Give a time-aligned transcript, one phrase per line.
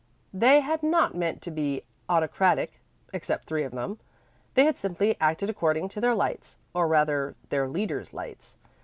[0.33, 2.79] They had not meant to be autocratic
[3.13, 3.99] except three of them;
[4.55, 8.57] they had simply acted according to their lights, or rather, their leaders' lights.